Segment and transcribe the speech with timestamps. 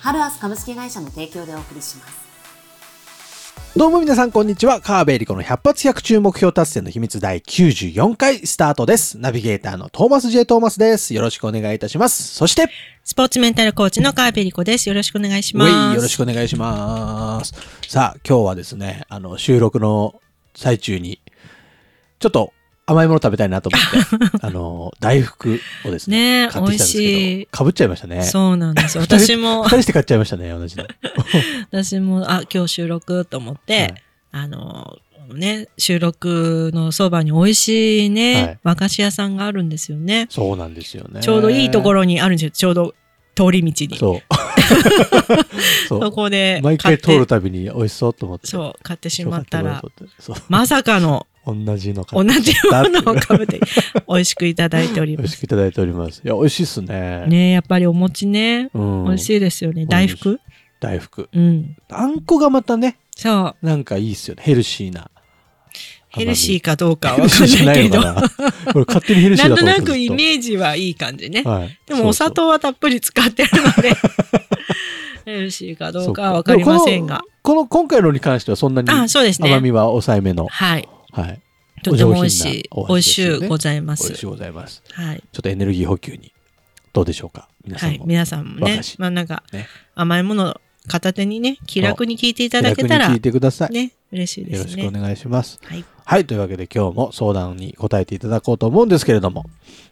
[0.00, 2.28] ハルアス株式会社の提供でお送りします
[3.76, 4.80] どうも皆さんこんにちは。
[4.80, 9.18] 川辺エリコの100発100中目標達成の秘密第94回スタートです。
[9.18, 10.46] ナビゲーターのトーマス J.
[10.46, 11.14] トーマスです。
[11.14, 12.34] よろしくお願いいたします。
[12.34, 12.68] そして、
[13.04, 14.88] スポーツメンタルコーチの川辺理子です。
[14.88, 15.70] よろしくお願いしウます。
[15.70, 17.54] ェイよろしくお願いします。
[17.86, 20.20] さあ、今日はですね、あの、収録の
[20.56, 21.20] 最中に、
[22.18, 22.52] ちょっと
[22.88, 28.22] 甘いもの食べたいなと思って、 あの、大福をですね、ねえ買ってきたんですけいど、かぶっちゃいましたね。
[28.22, 29.02] そうなんですよ。
[29.02, 30.86] 私も二、人して買っちゃいましたね、同じの。
[31.70, 33.94] 私も、あ、今日収録と思って、はい
[34.30, 34.98] あの、
[35.34, 40.26] ね、収録のそばに美味しいね、はい和菓子屋さんがあるんですよね。
[40.30, 41.20] そうなんですよね。
[41.20, 42.50] ちょうどいいところろにあるんですよ。
[42.50, 42.94] ちょうど
[43.34, 43.96] 通り道に。
[43.96, 44.20] そ
[45.88, 46.00] そう。
[46.00, 46.12] そう。
[46.12, 48.46] こで毎回通るたびに美味しそうと思って。
[48.48, 49.82] そう、買ってしまったら。
[50.48, 53.60] まさかの同じの買同じようなのをかぶって、
[54.08, 55.32] 美味しくいただいており美ます。
[55.32, 56.22] 味しくいただいております。
[56.24, 57.26] いや、美味しいっすね。。
[57.26, 59.04] ねやっぱりお餅ね、うん。
[59.06, 59.86] 美味しいですよね。
[59.86, 60.40] 大福？
[60.80, 61.28] 大福。
[61.32, 61.76] うん。
[61.90, 63.66] あんこがまたね、そう。
[63.66, 64.42] なんかいいっすよね。
[64.44, 65.10] ヘルシーな。
[66.10, 67.54] ヘルシーかどうかはわかんないけど。
[67.56, 71.42] ヘルシーじゃないのかな俺勝手にヘルシーなんとだと思ってなくイーメージはいい感じね。
[71.42, 71.78] はい。
[71.86, 73.92] でもお砂糖はたっぷり使ってるので、
[75.26, 77.22] ヘルシーかどうかはわかりませんが。
[77.42, 79.50] この、この今回のに関してはそんなにあ、そうですね。
[79.50, 80.46] 甘みは抑えめの。
[80.48, 80.88] はい。
[81.12, 81.40] はい。
[81.82, 82.70] とても美味しい。
[82.88, 84.22] 美味しゅうございます美味し。
[84.22, 84.82] いございます。
[84.92, 85.22] はい。
[85.32, 86.32] ちょっとエネルギー補給に。
[86.92, 87.48] どうでしょうか？
[87.64, 87.96] 皆さはい。
[87.96, 88.06] んも。
[88.06, 93.72] 皆さんもねまあなんかね、甘いもの片手にね、気楽に聞いていただけたら聞い、てください。
[93.72, 95.00] ね、嬉しいですねよろしくお。
[95.00, 95.60] 願いします。
[95.62, 95.84] はい。
[96.04, 96.26] はい。
[96.26, 99.44] というわけで今日も相談に答えていただこうと思うんですけれども、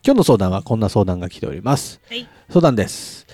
[0.04, 2.00] 今日の相談はこんな相談が来ております。
[2.08, 2.26] はい。
[2.48, 3.26] 相談です。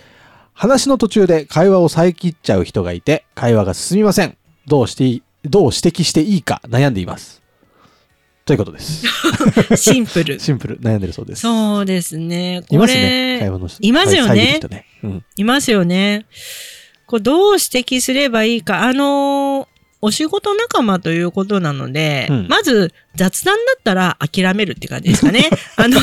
[0.53, 4.37] 話の途中で会話を遮っちゃう人がいて、会話が進みません。
[4.67, 7.42] どうしていい、どう指摘していいか悩んでいます。
[8.45, 9.07] ということです。
[9.77, 10.41] シンプル。
[10.41, 11.43] シンプル、悩んでるそうです。
[11.43, 12.59] そうですね。
[12.59, 13.39] いこますね。
[13.39, 14.87] 会れ、話のいますよねね。
[15.05, 15.25] うん。
[15.37, 16.27] いますよね。
[17.07, 18.83] これどう指摘すればいいか。
[18.83, 19.73] あのー
[20.05, 25.49] お仕事仲間ということなので、うんまず雑談だったら諦めるって感じですかね。
[25.77, 26.01] あの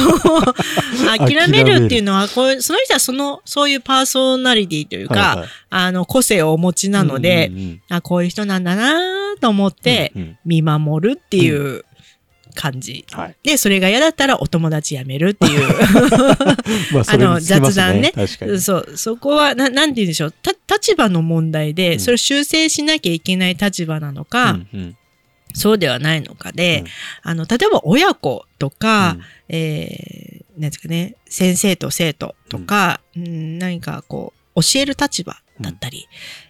[1.18, 11.84] 諦めるっていうのはこう、その人はその、そういうパーソナリティというか、はいはいあの、個性をお持ちなので、うんうんうんあ、こういう人なんだなと思ってうんうん見守るっていう
[12.56, 13.06] 感じ。
[13.12, 13.36] はい。
[13.44, 15.68] で、それが嫌だったらお友達辞めるっていう。
[16.94, 18.14] まあ、あの雑談ね。
[18.60, 20.32] そう、そこは、ななんて言うんでしょう。
[20.32, 24.96] た、立場の問題で、うんそれを修正しなきゃいけない立場なのか、うんうん
[25.56, 26.84] そうではないのかで、
[27.26, 36.08] うんあの、例えば親子とか、うんえー、なんですかね、先生と生徒とか、うん、何かこう、教える立場だったり、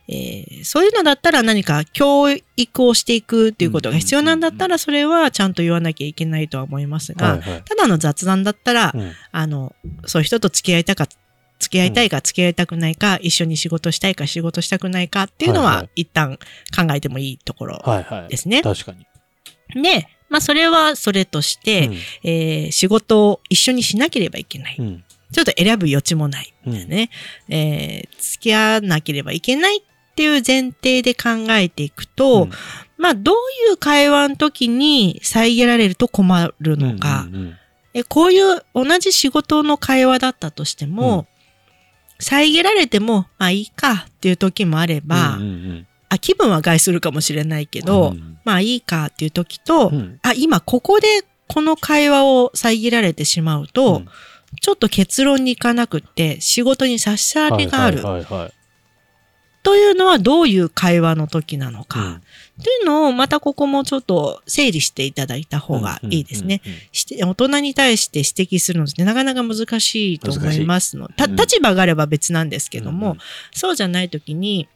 [0.08, 9.74] えーそういうのだったら何か教育をしていくっていうことが必要なんだったら、それはちゃんと言わなきゃいけないとは思いますが、はいはいただの雑談だったら、うんあの、
[10.06, 11.08] そういう人と付き合いたか、
[11.60, 16.38] 付き合いたいか付き合いたくないか、一緒に仕事したいか仕事したくないかっていうのは、はいはい一旦
[16.76, 18.30] 考えてもいいところはいはい。
[18.30, 18.62] ですね。
[18.62, 19.06] 確かに。
[19.82, 21.94] で、まあそれはそれとして、うん
[22.24, 24.76] えー仕事を一緒にしなければいけない。
[24.80, 26.54] うんちょっと選ぶ余地もない。
[26.66, 26.74] うん。
[26.74, 27.10] ね。
[27.50, 29.82] えー付き合わなければいけないっ
[30.16, 32.52] ていう前提で考えていくと、うん。
[32.98, 33.36] まあどう
[33.70, 37.56] いう会話の時に遮られると困るのか、うんうんうん
[37.92, 41.26] えこういう同じ仕事の会話だったとしても、
[42.20, 48.38] 遮られても、まあいいかっていう時もあれば、うんうんあ、気分は害するかもしれないけうんど、うん。
[48.44, 50.20] まあいいかっていう時と、うん。
[50.22, 51.08] あ、今ここで
[51.48, 54.10] この会話を遮られてしまうと、うん
[54.62, 58.02] ちょっと結論に行かなくって仕事に差し障りがある。
[59.62, 62.14] というのはどういう会話の時なのか、うん。
[62.16, 62.20] っ
[62.64, 66.62] ていうのをまたここもちょっと整理していただいた方がいいですね。
[67.22, 71.10] 大人に対して指摘するのってなかなか難しいと思いますの。
[71.18, 73.20] 立場があれば別なんですけども、うんうん。
[73.52, 74.68] そうじゃない時に、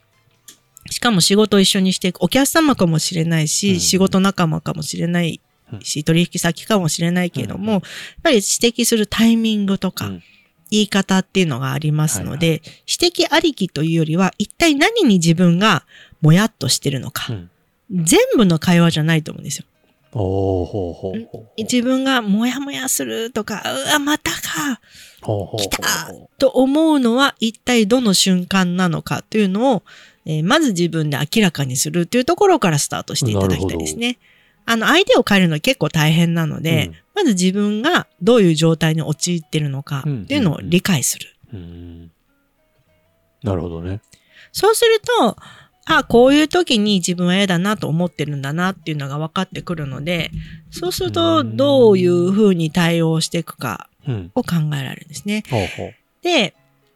[0.90, 3.80] しかも仕事を一緒にしていくお客様かもしれないし、うん。
[3.80, 5.40] 仕事仲間かもしれない
[5.82, 7.72] し、取引先かもしれないけれども、うん。
[7.74, 7.82] やっ
[8.24, 8.46] ぱり指
[8.84, 10.24] 摘するタイミングとか、うん。
[10.72, 12.62] 言い方っていうのがありますので、はい
[13.00, 15.86] 指摘ありきというよりは、一体何に自分が
[16.22, 17.50] もやっとしてるのか、うん。
[17.92, 19.66] 全部の会話じゃないと思うんですよ。
[20.14, 21.62] おーほうほうほう。
[21.62, 24.80] 自分がもやもやするとか、うわ、またか、
[25.58, 25.80] 来た
[26.38, 29.84] と思うのは一体どの瞬間なのかというのを
[30.26, 34.18] えーまず自分で明らかにするっていうところからスタートしていただきたいですね。
[34.66, 41.28] あの、相手を変えるのは結構大変なので、うんまず自分がどういう状態に陥ってるのかっていうのを理解する。
[41.54, 42.12] うん
[43.44, 44.02] なるほどね。
[44.52, 45.38] そうすると、
[45.86, 50.32] あ、こういう時に自分は嫌だなと思ってるんだなっていうのが分かってくるので、
[50.72, 54.32] そうするとどういうふうに対応していくかうん。
[54.34, 55.44] を考えられるんですね。
[55.50, 55.94] ほうほう。
[56.22, 56.56] で、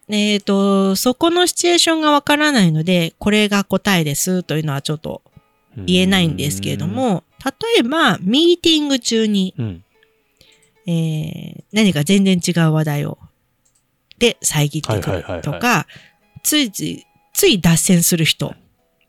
[0.09, 5.21] えっ、と、そこのシチュエーションがわからないので、これが答えですというのはちょっと
[5.85, 9.83] 言えないんですけれども、例えば、ミーティング中に、うん。
[10.87, 13.17] えー何か全然違う話題を、
[14.17, 15.85] で遮ってくるとか、
[16.43, 18.55] ついつい、つい脱線する人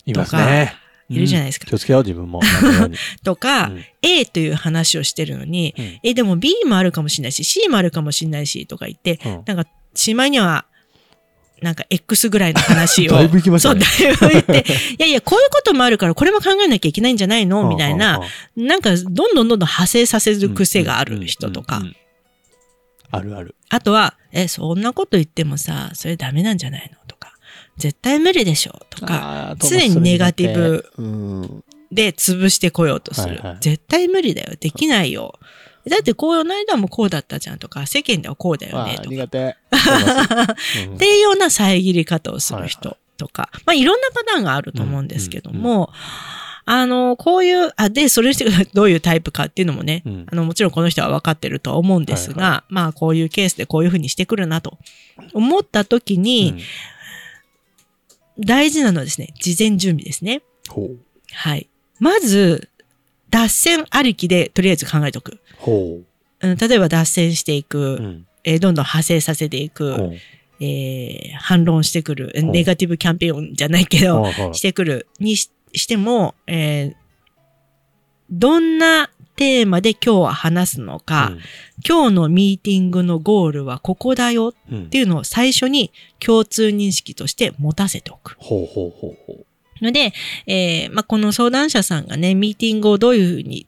[0.05, 0.75] いますね。
[1.09, 2.41] いるじゃないですか気をつけよう、自分も。
[3.25, 10.67] とか、うん A という話をしてるのに、うんえ、でも B もあるかもしれないし、C もあるかもしれないし、とか言って、うんなんか、しまいには、
[11.63, 13.13] なんか X ぐらいの話を。
[13.17, 14.65] だいぶ行きましたねそう、だいぶ言って、
[14.95, 17.69] いやいや、こういうこともあるから、これも考えなきゃいけないんじゃないの？
[17.69, 18.21] みたいな、
[18.57, 21.83] なんか、どんどんどんどん派生させる癖がある人とか
[23.11, 23.55] あるある。
[23.71, 26.99] あとは、え、そんなこと言ってもさ、それダメなんじゃないの？
[27.07, 27.33] とか、
[27.77, 28.79] 絶対無理でしょ？
[28.91, 30.85] とか、常にネガティブ。
[30.99, 31.65] うん。
[31.91, 33.37] で潰してこようとする。
[33.37, 34.53] はいはい絶対無理だよ。
[34.61, 35.39] できないよ。
[35.89, 39.09] だってこう、この間もこうだったじゃんとか、世間ではこうだよねとか。
[39.09, 39.57] 苦手。
[40.87, 45.91] う んっていうような遮り方をする人とか、まあいろんなパターンがあると思うんですけども、
[46.65, 54.79] あの、こういう、あ、で、それ人がどういうタイプかっていうのもね、うんあの、もちろんこの人は分かってるとは思うんですが、はまあこういうケースでこういうふうにしてくるなと
[55.33, 56.61] 思った時に、うん
[58.41, 60.43] 大事なのはですね、事前準備ですね。
[61.33, 61.69] はい。
[61.99, 62.71] まず、
[63.31, 65.39] 脱線ありきでとりあえず考えておく。
[65.59, 66.01] ほ
[66.41, 66.49] う。
[66.55, 67.83] ん、例えば脱線していく、う。
[67.83, 68.27] うん。
[68.45, 70.13] えーどんどん派生させていく、
[70.61, 75.07] えー反論してくる、ネガティブキャンペーンじゃないけど、してくる。
[75.21, 76.95] にししても、えー
[78.31, 81.33] どんなテーマで今日は話すのか、
[81.89, 88.37] 今日のミーティングのゴールはここだようんっていうのを最初に共通認識として持たせておく。
[88.39, 89.47] ほうほうほうほ
[89.83, 90.13] ので、
[90.47, 93.67] えーまあ、この相談者さんがね、ミーティングをどういうふうに、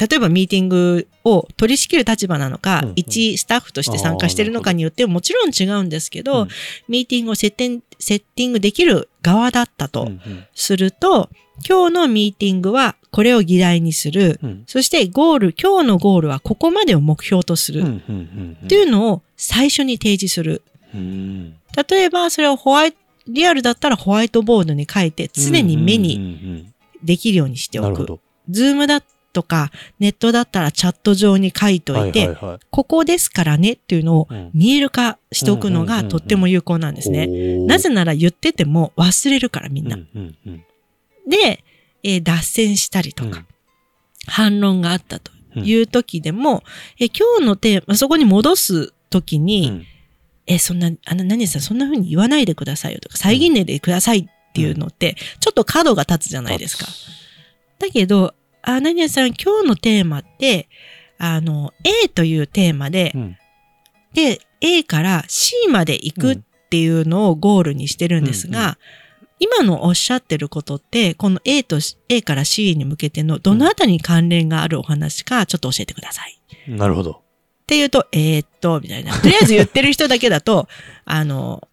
[0.00, 6.48] 例えばミーティングを取り仕切る立場なのか、うんうん一スタッフとして参加してるのかによってももちろん違うんですけど、うん
[6.88, 9.88] ミーティングをセッテンセッティングできる側だったう。
[9.90, 11.28] とうんうんすると、
[11.68, 14.40] 今日のミーティングはこれを議題にする。
[14.42, 17.82] うんそしてゴール、今日のゴールはここまでを目標とする。
[17.82, 20.62] うんっていうのを最初に提示する。
[20.94, 21.54] うん
[21.88, 22.98] 例えば、それをホワイト、
[23.32, 26.26] リアルだったらホワイトボードに書いて常に目にうんう
[26.58, 26.74] ん。
[27.02, 28.20] できるようにしておく。
[28.50, 32.58] Zoom だとか、ネットだったらチャット上に書いといて、はいはいはい。
[32.70, 34.50] ここですからねっていうのをうん。
[34.52, 37.26] 見える化しておくのがとっても有効なんですね。
[37.66, 39.96] なぜなら言ってても忘れるからみんな。
[39.96, 40.64] うんうんうん。
[41.28, 41.64] で、
[42.02, 43.44] えー脱線したりとか、
[44.26, 46.62] 反論があったという時でも、
[46.98, 49.86] えー今日のテーマ、そこに戻す時に、うん
[50.50, 56.86] えーそんな、あの、何さんそんな風に言わないでくださいよとか、遮んないでくださいっていうのって、ちょっと角が立つじゃないですか。
[57.78, 60.68] だけど、あ、何々さん、今日のテーマって、
[61.18, 63.36] あの、A というテーマで、うん
[64.12, 66.38] で、A から C まで行くっ
[66.68, 68.76] ていうのをゴールにしてるんですが、うんう
[69.38, 76.40] 今のおっしゃってることって、この A と A から C に向けてのどのあたりに関連があるお話か、ちょっと教えてください。
[76.68, 77.22] なるほど。
[77.70, 79.16] って言うと、えー、っと、みたいな。
[79.16, 80.66] とりあえず言ってる人だけだと、
[81.06, 81.68] あの、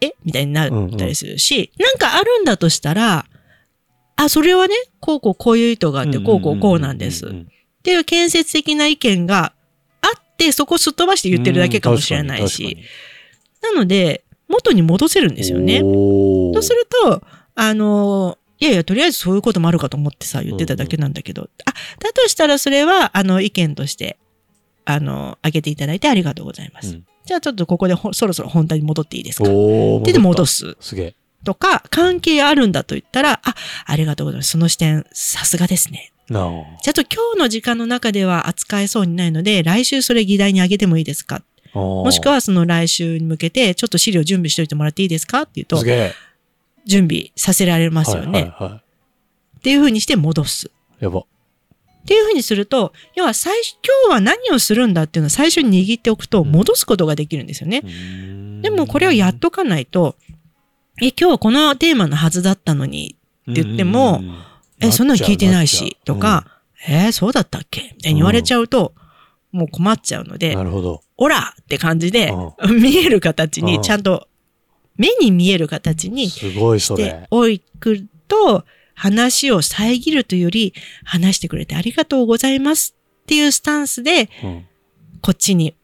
[0.00, 0.14] え？
[0.24, 3.24] みたいになったりするし、なんかあるんだとしたら、
[4.16, 7.26] あ、それはね、こうこうこういう意図があって、こうこうこうなんです。
[7.26, 7.46] っん
[7.84, 9.52] ていう建設的な意見が
[10.00, 12.78] あって、そこをすっ飛ばして言ってるだけかもしれないし。
[13.62, 15.82] なので、元に戻せるんですよね。
[15.84, 17.22] おーとすると、
[17.54, 24.18] あの、いやいや、とりあえずそういうこともあるかと思ってさ、言ってただけなんだけど、あ、だとしたらそれは、あの、意見として、
[24.86, 26.94] あの、挙げていただいてありがとうございます。
[26.94, 29.50] うんじゃあちょっとここでほそろそろ本題に戻っていいですか？
[29.50, 30.76] おーで、で戻す。
[30.80, 30.90] す。
[30.90, 31.14] すげえ。
[31.42, 34.50] とか、関係あるんだと言ったら、あ、ありがとうございます。
[34.50, 36.12] その視点、さすがですね。
[36.28, 36.50] なあ。
[36.84, 41.42] じゃあと今日の時間の中では扱えそうにないので、来週それ議題に挙げてもいいですか？
[41.74, 45.42] ももしくはその来週に向けて、ちょっと資料準備しておいてもらっていいですか？
[45.42, 46.12] って言うとす、げえ。
[46.84, 48.30] 準備させられますよね。
[48.30, 48.82] はいはいは
[49.58, 50.66] っていう風にして戻す。
[50.66, 50.70] い。
[51.00, 51.24] やば。
[52.06, 57.82] っていう風にすると、要は最初、今日は何をするんだっていうのを最初に握っておくと、うん戻すことができるんですよね。
[58.62, 60.14] ででもこれをやっとかないと、
[61.02, 63.16] え、今日はこのテーマのはずだったのに、
[63.50, 64.22] って言っても
[64.80, 66.46] え、そんなの聞いてないし、と、か、
[66.86, 67.92] えーそうだったっけ？
[67.96, 68.94] みたいに言われちゃうと、
[69.50, 71.02] もう困っちゃうのでな、るほど。
[71.16, 72.32] オラって感じで、
[72.62, 74.28] う見える形にちゃんと
[74.96, 77.26] 目に見える形にすごいして。
[77.30, 77.42] お
[77.80, 78.64] くと、
[78.96, 80.74] 話を遮るというより、
[81.04, 84.66] 話してくれてありがとうございますっていうスタンスで、うん
[85.22, 85.74] こっちに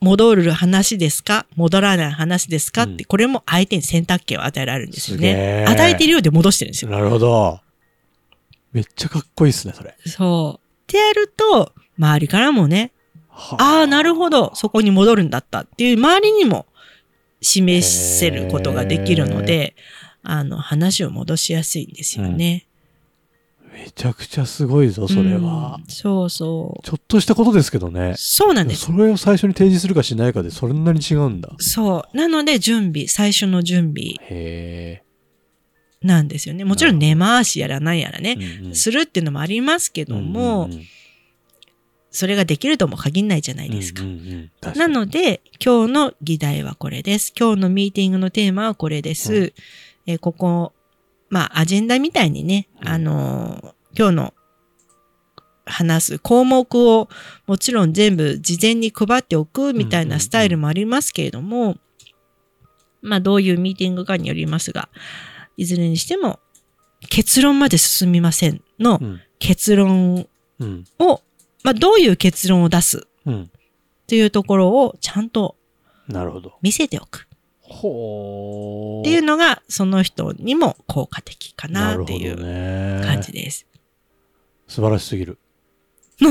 [0.00, 1.46] 戻る話ですか？
[1.56, 2.82] 戻らない話ですか？
[2.82, 5.64] って、うんこれも相手に選択権を与えられるんですよね。
[5.66, 6.90] ー与えているようで戻してるんですよ。
[6.90, 7.60] なるほど。
[8.72, 9.94] めっちゃかっこいいっすね、それ。
[10.06, 10.66] そう。
[10.84, 12.92] ってやると、周りからもね、
[13.28, 16.66] はああ、なるほど、そこに戻るんだったっていう周りにも
[17.40, 19.74] 示せることができるので、
[20.22, 22.66] あの、話を戻しやすいんですよね。
[23.72, 25.84] めちゃくちゃすごいぞ、それはうん。
[25.86, 26.82] そうそう。
[26.84, 28.14] ちょっとしたことですけどね。
[28.16, 28.86] そうなんです。
[28.86, 31.50] それを最初に提示するかしないかでそんなに違うんだ。
[31.58, 32.16] そう。
[32.16, 35.02] なので、準備、最初の準備へ
[36.02, 36.64] なんですよね。
[36.64, 40.84] もちろん根回しやらないやらねえ。、うんうんするっていうのもありますけども、うんうんうん
[42.10, 44.02] それができるとも限らないじゃないですか。
[44.02, 47.34] うんうんうんなにので、今日の議題はこれです。
[47.38, 49.34] 今日のミーティングのテーマはこれです。
[49.34, 49.52] うん
[50.08, 50.72] えーここ、
[51.28, 52.88] まあ、アジェンダみたいにね、うん。
[52.88, 54.34] あのー今日の
[55.64, 57.08] 話す項目を
[57.46, 61.76] もちろん全部事前に配っておくみたいなスタイルもありますけれども、
[63.02, 64.88] まあ、どういうミーティングかによりますが、
[65.56, 66.38] いずれにしても、
[67.10, 69.20] 結論まで進みませんのうん。
[69.38, 70.26] 結論
[70.60, 70.84] うん。
[70.98, 71.20] を、
[71.64, 73.50] まあ、どういう結論を出すうん。
[74.06, 75.56] というところをちゃんと。
[76.62, 77.26] 見せておく。
[79.02, 83.04] っていうのがその人にも効果的かなっていうね。
[83.04, 83.66] 感じです。
[84.66, 85.38] 素晴らしすぎる。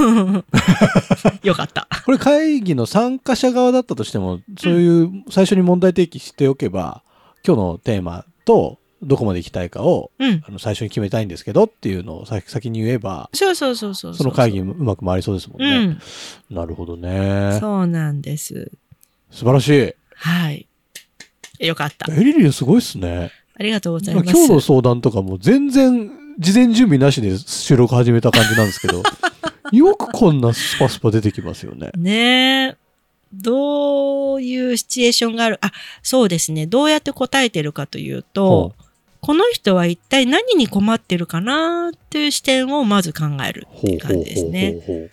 [1.43, 1.87] よかった。
[2.05, 7.03] これ会議の参加者側だったとしても、そういう最初に問題提起しておけば、
[7.45, 10.41] 今日のテーマとどこまで行きたいかをうん。
[10.45, 15.85] あの最初に決めたいんですけどっていうのを先先に言えば、そうそうそうそううその会議うまく回りそうですもんうね。
[15.85, 16.01] ん。
[16.49, 17.57] なるほどね。
[17.59, 18.71] そうなんです。
[19.31, 19.93] 素晴らしい。
[20.15, 20.67] はい。
[21.59, 22.13] よかった。
[22.13, 23.31] エリリンすごいっすね。
[23.59, 24.29] ありがとうございます。
[24.31, 29.01] 今日の相談とかも全然事前準備なしで収録始めた感じなんですけど、
[29.71, 31.91] よくこんなスパスパ出てきますよね。
[31.97, 32.77] ねえ。
[33.33, 35.57] どういうシチュエーションがある？
[35.61, 35.71] あ、
[36.01, 36.65] そうですね。
[36.65, 38.73] どうやって答えてるかというと、
[39.19, 45.09] この人は一体何に困ってるかなっていう視点をまず考えるっていう感じですね。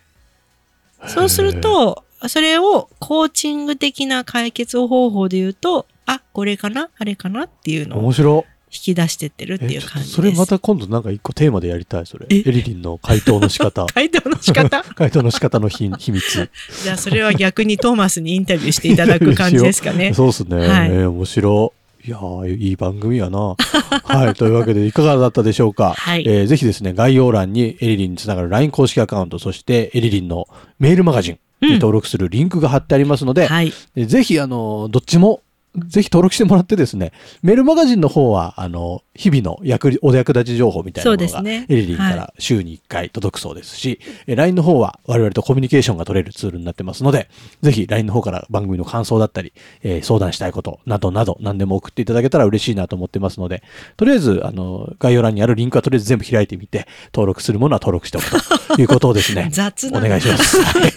[1.08, 6.88] そうする、と、それをコーチング的な解決方法で言うと、あ、これかな？
[6.98, 7.44] あれかな？
[7.44, 10.10] っていうのを面白引き出してってるってえいう感じです。
[10.16, 12.26] それまた今度なんか一個テーマでやりたい、それ。
[12.28, 12.38] え？
[12.38, 13.86] エリリンの回答の仕方。
[13.94, 14.82] 回答の仕方？
[14.96, 16.50] 回答の仕方の秘秘密。
[16.82, 20.12] じゃあそれは逆にトーマスにインタビューしていただく感じですかね。
[20.12, 20.56] そうですね。
[20.56, 21.72] はいえー面白
[22.04, 22.08] い。
[22.08, 23.38] いやーいい番組やな。
[23.38, 24.34] はい。
[24.34, 25.94] というわけで、いかがだったでしょうか？
[25.96, 30.48] はいえーぜひですね、概要欄にエリリンにつながる LINE 公式アカウント、そしてエリリンの
[30.80, 33.72] メールマガジンにうん登録するリンクが貼ってありますので、はい。
[33.94, 35.40] でぜひ、あの、どっちも、
[35.76, 37.12] ぜひ登録してもらってですね、
[37.42, 47.28] メールマガジンの方は、あの、日々の役、お役立ち情報みたいなものが、エリリンかはら週に1回届くそうですし、え LINE の方は我々とコミュニケーションが取れるツールになってますので、
[47.62, 49.52] ぜひ LINE の方から番組の感想だったり、
[49.82, 53.62] えー相談したいことなどなど何でも送っていただけたら嬉しいなと思ってますので、
[53.96, 59.98] とりあえず、あの、概要欄にあるリンクはとりあえず全部開いてみて、登録するものは登録しておくということをですね、 雑な。
[59.98, 60.60] お願いします。
[60.62, 60.92] はい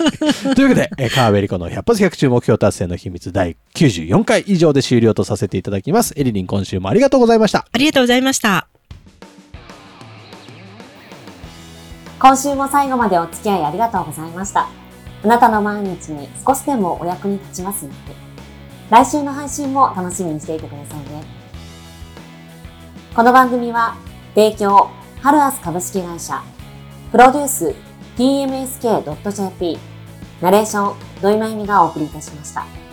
[0.55, 6.13] というわけで、えー川辺理子の100発100中目標達成の秘密第94回以上で終了とさせていただきます。
[6.17, 7.67] エリリン今週もありがとうございました。
[7.71, 8.67] ありがとうございました。
[12.19, 14.67] 今週も最後までお付き合いありがとうございました。
[15.23, 18.15] あなたの毎日に少しでもお役に立ちますように。
[18.89, 21.23] 来週の配信も楽しみにしていてくださいね。
[23.13, 23.95] この番組は、
[24.33, 24.89] 提供、
[25.21, 26.41] ハルアス株式会社、
[27.11, 27.75] プロデュース、
[28.17, 29.77] tmsk.jp、
[30.41, 32.86] ナレーション、土井まゆみがお送りいたしました。